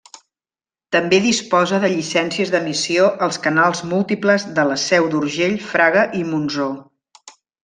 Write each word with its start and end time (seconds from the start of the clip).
També 0.95 1.17
disposa 1.25 1.79
de 1.83 1.91
llicències 1.91 2.53
d'emissió 2.55 3.11
als 3.27 3.37
canals 3.45 3.83
múltiples 3.93 4.49
de 4.59 4.67
La 4.71 4.79
Seu 4.87 5.07
d'Urgell, 5.13 5.55
Fraga 5.71 6.09
i 6.23 6.27
Monsó. 6.33 6.71